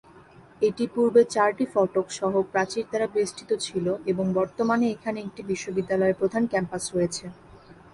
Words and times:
এটি 0.61 0.85
পূর্বে 0.93 1.21
চারটি 1.33 1.65
ফটক 1.73 2.07
সহ 2.19 2.33
প্রাচীর 2.51 2.85
দ্বারা 2.89 3.07
বেষ্টিত 3.15 3.51
ছিল 3.65 3.85
এবং 4.11 4.25
বর্তমানে 4.39 4.85
এখানে 4.95 5.19
একটি 5.21 5.41
বিশ্ববিদ্যালয়ের 5.51 6.19
প্রধান 6.21 6.43
ক্যাম্পাস 6.51 6.83
রয়েছে। 6.95 7.25